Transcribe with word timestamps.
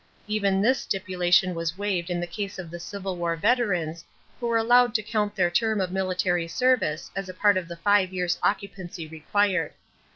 Even 0.25 0.63
this 0.63 0.79
stipulation 0.81 1.53
was 1.53 1.77
waived 1.77 2.09
in 2.09 2.19
the 2.19 2.25
case 2.25 2.57
of 2.57 2.71
the 2.71 2.79
Civil 2.79 3.17
War 3.17 3.35
veterans 3.35 4.03
who 4.39 4.47
were 4.47 4.57
allowed 4.57 4.95
to 4.95 5.03
count 5.03 5.35
their 5.35 5.51
term 5.51 5.79
of 5.79 5.91
military 5.91 6.47
service 6.47 7.11
as 7.15 7.29
a 7.29 7.35
part 7.35 7.55
of 7.55 7.67
the 7.67 7.77
five 7.77 8.11
years' 8.11 8.39
occupancy 8.41 9.07
required. 9.07 9.73